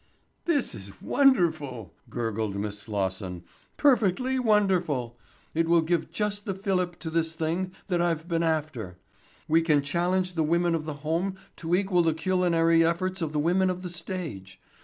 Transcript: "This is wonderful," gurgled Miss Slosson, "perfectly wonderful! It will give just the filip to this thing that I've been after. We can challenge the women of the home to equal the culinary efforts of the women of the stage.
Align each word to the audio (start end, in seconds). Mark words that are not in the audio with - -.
"This 0.45 0.73
is 0.73 0.99
wonderful," 0.99 1.93
gurgled 2.09 2.55
Miss 2.55 2.79
Slosson, 2.79 3.43
"perfectly 3.77 4.39
wonderful! 4.39 5.15
It 5.53 5.67
will 5.67 5.83
give 5.83 6.09
just 6.11 6.45
the 6.45 6.55
filip 6.55 6.97
to 7.01 7.11
this 7.11 7.35
thing 7.35 7.71
that 7.85 8.01
I've 8.01 8.27
been 8.27 8.41
after. 8.41 8.97
We 9.47 9.61
can 9.61 9.83
challenge 9.83 10.33
the 10.33 10.41
women 10.41 10.73
of 10.73 10.85
the 10.85 10.95
home 11.05 11.35
to 11.57 11.75
equal 11.75 12.01
the 12.01 12.15
culinary 12.15 12.83
efforts 12.83 13.21
of 13.21 13.31
the 13.31 13.37
women 13.37 13.69
of 13.69 13.83
the 13.83 13.91
stage. 13.91 14.59